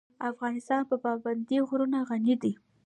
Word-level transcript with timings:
افغانستان 0.29 0.81
په 0.89 0.95
پابندی 1.03 1.59
غرونه 1.67 1.99
غني 2.09 2.35
دی. 2.41 2.53